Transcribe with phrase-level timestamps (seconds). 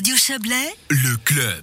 [0.00, 1.62] Radio Chablais, le club.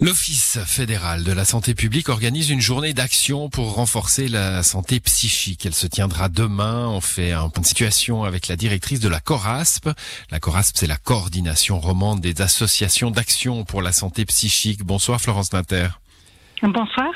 [0.00, 5.66] L'Office fédéral de la santé publique organise une journée d'action pour renforcer la santé psychique.
[5.66, 6.88] Elle se tiendra demain.
[6.88, 9.90] On fait un point de situation avec la directrice de la CORASP.
[10.30, 14.82] La CORASP, c'est la coordination romande des associations d'action pour la santé psychique.
[14.82, 15.88] Bonsoir Florence Ninter.
[16.62, 17.10] Bonsoir.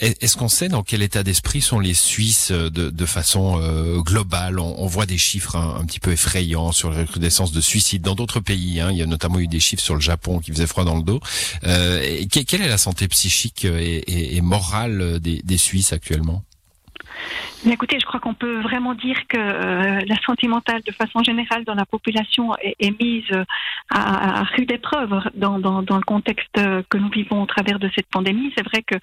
[0.00, 4.60] Est-ce qu'on sait dans quel état d'esprit sont les Suisses euh, de, façon euh, globale?
[4.60, 8.38] On, voit des chiffres un, petit peu effrayants sur la recrudescence de suicides dans d'autres
[8.38, 8.80] pays.
[8.80, 8.90] Hein.
[8.92, 11.02] Il y a notamment eu des chiffres sur le Japon qui faisait froid dans le
[11.02, 11.18] dos.
[11.66, 16.44] Euh, quelle est la santé psychique et, morale des, Suisses actuellement?
[17.68, 21.74] Écoutez, je crois qu'on peut vraiment dire que la santé mentale, de façon générale, dans
[21.74, 23.24] la population, est mise
[23.90, 27.90] à, à, rude épreuve dans, dans, dans, le contexte que nous vivons au travers de
[27.94, 28.52] cette pandémie.
[28.56, 28.96] C'est vrai que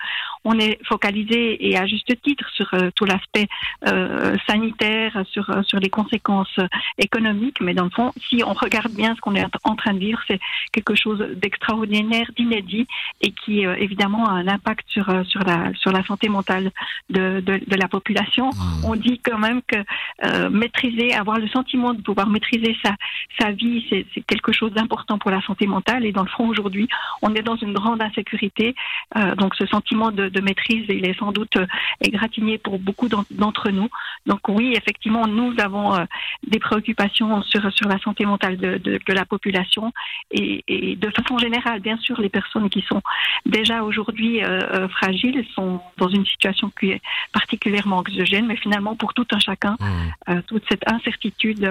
[0.43, 3.47] on est focalisé et à juste titre sur euh, tout l'aspect
[3.87, 6.59] euh, sanitaire, sur sur les conséquences
[6.97, 9.99] économiques, mais dans le fond, si on regarde bien ce qu'on est en train de
[9.99, 10.39] vivre, c'est
[10.71, 12.87] quelque chose d'extraordinaire, d'inédit,
[13.21, 16.71] et qui euh, évidemment a un impact sur sur la sur la santé mentale
[17.09, 18.85] de, de, de la population Mmh.
[18.85, 19.77] On dit quand même que
[20.23, 22.95] euh, maîtriser, avoir le sentiment de pouvoir maîtriser sa,
[23.39, 26.05] sa vie, c'est quelque chose d'important pour la santé mentale.
[26.05, 26.87] Et dans le fond, aujourd'hui,
[27.21, 28.75] on est dans une grande insécurité.
[29.17, 31.65] Euh, donc ce sentiment de, de, maîtrise, il est sans doute euh,
[32.01, 33.89] égratigné pour beaucoup d'entre nous.
[34.25, 36.05] Donc oui, effectivement, nous avons euh,
[36.47, 39.91] des préoccupations sur, sur la santé mentale de, de, de la population.
[40.31, 43.01] Et, et, de façon générale, bien sûr, les personnes qui sont
[43.45, 49.13] déjà aujourd'hui euh, fragiles sont dans une situation qui est particulièrement anxiogène mais finalement pour
[49.13, 50.41] tout un chacun, mmh.
[50.47, 51.69] toute cette incertitude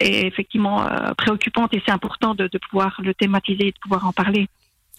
[0.00, 4.48] est effectivement préoccupante et c'est important de, pouvoir le thématiser et de pouvoir en parler.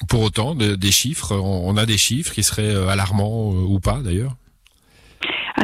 [0.09, 4.35] Pour autant, de, des chiffres, on a des chiffres qui seraient alarmants ou pas d'ailleurs?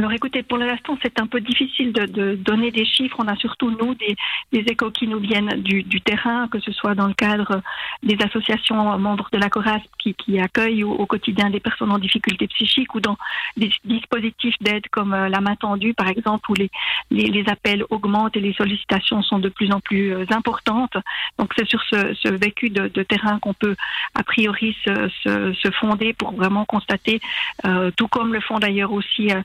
[0.01, 3.17] Alors écoutez, pour l'instant, c'est un peu difficile de, de, donner des chiffres.
[3.19, 4.15] On a surtout, nous, des,
[4.51, 7.61] des échos qui nous viennent du, du, terrain, que ce soit dans le cadre
[8.01, 11.99] des associations membres de la CORASP qui, qui accueillent au, au, quotidien des personnes en
[11.99, 13.15] difficulté psychique ou dans
[13.57, 16.71] des dispositifs d'aide comme euh, la main tendue, par exemple, où les,
[17.11, 20.97] les, les, appels augmentent et les sollicitations sont de plus en plus euh, importantes.
[21.37, 23.75] Donc c'est sur ce, ce vécu de, de terrain qu'on peut,
[24.15, 27.21] a priori, se, se, se, fonder pour vraiment constater,
[27.65, 29.41] euh, tout comme le font d'ailleurs aussi euh,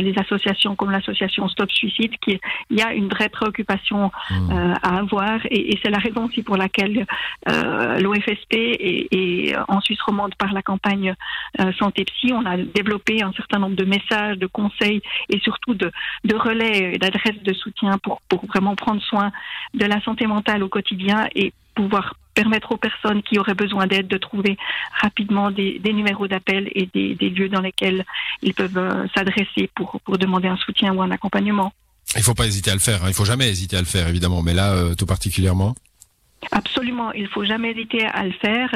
[0.00, 2.38] les associations comme l'association Stop Suicide, qu'il
[2.70, 4.52] y a une vraie préoccupation mmh.
[4.52, 7.06] euh, à avoir et, et c'est la raison aussi pour laquelle
[7.48, 9.08] euh, l'OFSP et,
[9.50, 11.14] et, en Suisse romande par la campagne
[11.60, 15.74] euh, Santé Psy, on a développé un certain nombre de messages, de conseils et surtout
[15.74, 15.90] de,
[16.24, 19.32] de relais et d'adresses de soutien pour, pour vraiment prendre soin
[19.74, 24.06] de la santé mentale au quotidien et pouvoir permettre aux personnes qui auraient besoin d'aide
[24.06, 24.56] de trouver
[25.00, 28.04] rapidement des, numéros d'appel et des, lieux dans lesquels
[28.42, 31.72] ils peuvent euh, s'adresser pour, pour demander un soutien ou un accompagnement.
[32.14, 33.06] Il ne faut pas hésiter à le faire, hein.
[33.06, 35.74] il ne faut jamais hésiter à le faire évidemment, mais là euh, tout particulièrement.
[36.50, 38.70] Absolument, il faut jamais hésiter à le faire.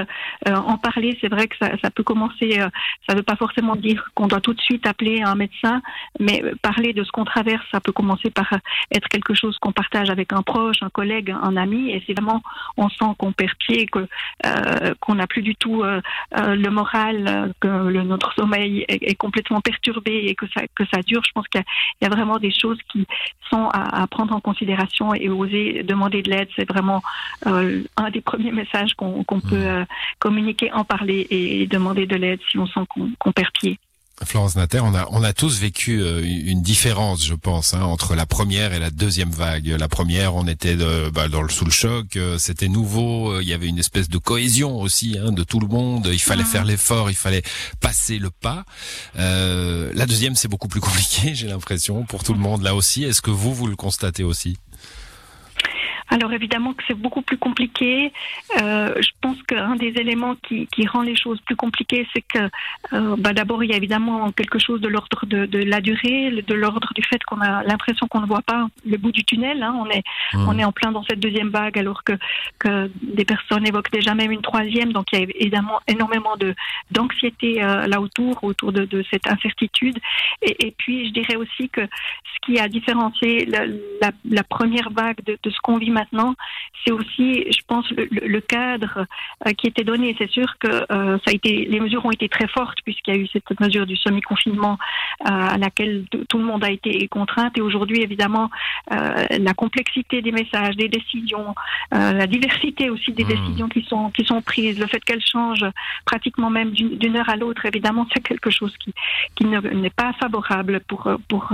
[0.49, 2.60] Euh, en parler, c'est vrai que ça, ça peut commencer.
[2.60, 2.69] Euh,
[3.06, 5.81] ça ne veut pas forcément dire qu'on doit tout de suite appeler un médecin,
[6.21, 8.53] mais parler de ce qu'on traverse, ça peut commencer par
[8.94, 11.91] être quelque chose qu'on partage avec un proche, un collègue, un ami.
[11.91, 12.43] Et c'est vraiment,
[12.77, 14.06] on sent qu'on perd pied, que
[14.47, 16.00] euh, qu'on n'a plus du tout euh,
[16.39, 21.00] euh, le moral, que le, notre sommeil est, complètement perturbé et que ça que ça
[21.03, 21.22] dure.
[21.25, 23.06] Je pense qu'il y, y, a vraiment des choses qui
[23.50, 26.49] sont à, à prendre en considération et oser demander de l'aide.
[26.56, 27.03] C'est vraiment
[27.47, 27.61] euh,
[27.96, 29.84] un des premiers messages qu'on qu peut euh,
[30.18, 33.78] communiquer, en parler et, et demander de l'aide si on sent qu'on qu perd pied.
[34.24, 38.14] Florence Natter, on a, on a tous vécu euh, une différence, je pense, hein, entre
[38.14, 39.66] la première et la deuxième vague.
[39.66, 43.48] La première, on était de, bah, dans le sous le choc, euh, c'était nouveau, il
[43.48, 46.08] y avait une espèce de cohésion aussi hein, de tout le monde.
[46.12, 46.46] Il fallait mmh.
[46.46, 47.42] faire l'effort, il fallait
[47.80, 48.64] passer le pas.
[49.18, 53.04] Euh, la deuxième, c'est beaucoup plus compliqué, j'ai l'impression, pour tout le monde là aussi.
[53.04, 54.56] Est-ce que vous, vous le constatez aussi?
[56.08, 58.12] Alors évidemment que c'est beaucoup plus compliqué.
[58.60, 62.48] Euh, je pense qu'un des éléments qui, qui, rend les choses plus compliquées, c'est que
[62.92, 66.42] euh, bah d'abord il y a évidemment quelque chose de l'ordre de, de, la durée,
[66.46, 69.62] de l'ordre du fait qu'on a l'impression qu'on ne voit pas le bout du tunnel.
[69.62, 69.74] Hein.
[69.78, 70.02] On est
[70.34, 70.48] mmh.
[70.48, 72.12] on est en plein dans cette deuxième vague alors que
[72.58, 74.92] que des personnes évoquent déjà même une troisième.
[74.92, 76.54] Donc il y a évidemment énormément de
[76.91, 79.98] d'anxiété euh, là autour autour de, de cette incertitude.
[80.42, 83.66] Et, et, puis je dirais aussi que ce qui a différencié la,
[84.03, 86.34] la, la première vague de, de ce qu'on vit maintenant maintenant,
[86.84, 89.07] c'est aussi, je pense, le, le cadre
[89.47, 90.15] euh, qui était donné.
[90.19, 93.16] C'est sûr que euh, ça a été, les mesures ont été très fortes puisqu'il y
[93.16, 94.78] a eu cette mesure du semi-confinement
[95.22, 97.57] euh, à laquelle tout le monde a été contrainte.
[97.57, 98.51] Et aujourd'hui, évidemment,
[98.92, 101.54] euh, la complexité des messages, des décisions,
[101.92, 103.28] la diversité aussi des mmh.
[103.28, 105.66] décisions qui sont qui sont prises, le fait qu'elles changent
[106.04, 108.92] pratiquement même d'une heure à l'autre, évidemment, c'est quelque chose qui
[109.34, 111.53] qui n'est pas favorable pour pour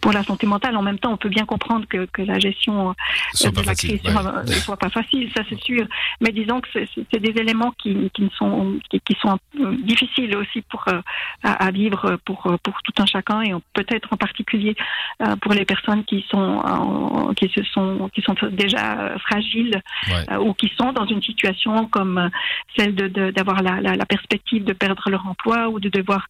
[0.00, 0.76] pour la santé mentale.
[0.76, 2.94] En même temps, on peut bien comprendre que, que la gestion
[3.40, 4.00] de la facile.
[4.54, 5.86] Ne soit pas facile, ça c'est sûr.
[6.20, 9.38] Mais disons que c'est des éléments qui, qui sont qui, sont
[9.84, 10.84] difficiles aussi pour
[11.42, 14.74] à, vivre pour pour tout un chacun et peut-être en particulier
[15.40, 19.80] pour les personnes qui sont qui se sont qui sont déjà fragiles
[20.40, 22.30] ou qui sont dans une situation comme
[22.76, 26.26] celle d'avoir de, la, la, perspective de perdre leur emploi ou de devoir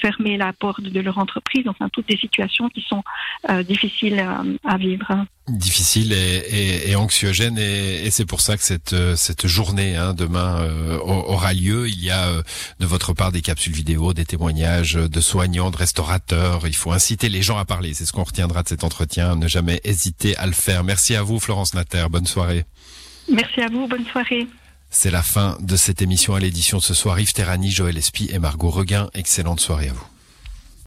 [0.00, 1.66] fermer la porte de leur entreprise.
[1.66, 3.02] Enfin, toutes des situations qui sont
[3.66, 4.24] difficiles
[4.64, 5.26] à, vivre.
[5.48, 10.98] Difficile et, et, anxiogène et, c'est pour ça que cette cette journée hein, demain euh,
[10.98, 11.88] aura lieu.
[11.88, 12.42] Il y a euh,
[12.80, 16.66] de votre part des capsules vidéo, des témoignages de soignants, de restaurateurs.
[16.66, 17.94] Il faut inciter les gens à parler.
[17.94, 19.36] C'est ce qu'on retiendra de cet entretien.
[19.36, 20.84] Ne jamais hésiter à le faire.
[20.84, 22.06] Merci à vous, Florence Natter.
[22.10, 22.64] Bonne soirée.
[23.30, 23.86] Merci à vous.
[23.86, 24.46] Bonne soirée.
[24.96, 27.18] C'est la fin de cette émission à l'édition ce soir.
[27.18, 29.10] Yves Terrani, Joël Espy et Margot Reguin.
[29.12, 30.13] Excellente soirée à vous.